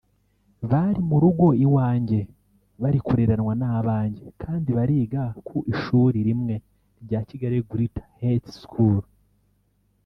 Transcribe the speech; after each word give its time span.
bari 0.71 0.99
mu 1.09 1.17
rugo 1.23 1.45
iwanjye 1.65 2.19
bari 2.81 2.99
kureranwa 3.07 3.53
n’abanjye 3.61 4.25
kandi 4.41 4.69
bariga 4.77 5.23
ku 5.47 5.57
ishuri 5.73 6.17
rimwe 6.27 6.55
rya 7.03 7.19
Kigali 7.27 7.57
Greater 7.71 8.07
Heights 8.21 8.53
School 8.63 8.97